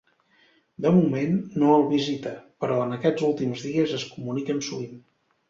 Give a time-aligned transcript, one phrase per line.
[0.85, 2.33] De moment, no el visita,
[2.65, 4.99] però en aquests últims dies es comuniquen sovint.